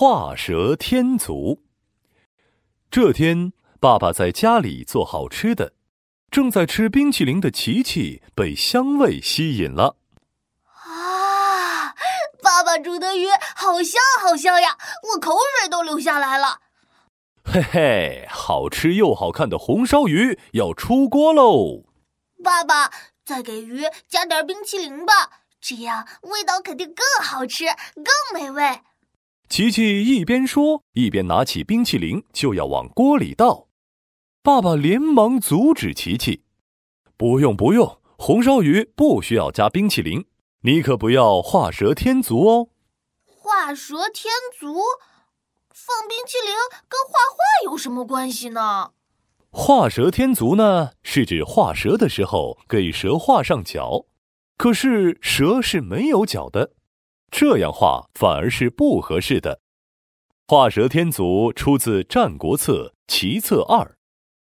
[0.00, 1.64] 画蛇添足。
[2.88, 5.72] 这天，爸爸在家里做好吃的，
[6.30, 9.96] 正在吃冰淇淋的琪琪被香味吸引了。
[10.66, 11.96] 啊，
[12.40, 13.26] 爸爸煮的鱼
[13.56, 14.78] 好香好香呀，
[15.14, 16.60] 我口水都流下来了。
[17.44, 21.82] 嘿嘿，好吃又好看的红烧鱼要出锅喽！
[22.44, 22.92] 爸爸，
[23.24, 27.64] 再给鱼加点冰淇淋吧，这样味道肯定更好吃，
[27.96, 28.82] 更美味。
[29.48, 33.68] 琪琪一边说，一边拿起冰淇淋就要往锅里倒。
[34.42, 36.42] 爸爸连忙阻止琪琪
[37.16, 40.26] ：“不用不用，红烧鱼不需要加冰淇淋，
[40.62, 42.68] 你可不要画蛇添足哦。”
[43.24, 44.80] 画蛇添足。
[45.72, 46.54] 放冰淇淋
[46.86, 48.90] 跟画画有什么关系呢？
[49.50, 54.04] 画蛇添足呢，是指画蛇的时候给蛇画上脚，
[54.58, 56.72] 可是蛇是没有脚的，
[57.30, 59.60] 这样画反而是不合适的。
[60.46, 63.84] 画蛇添足出自《战国策·齐策二》。